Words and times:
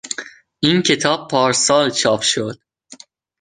این 0.59 0.81
کتاب 0.81 1.27
پارسال 1.31 1.89
چاپ 1.89 2.21
شد. 2.21 2.59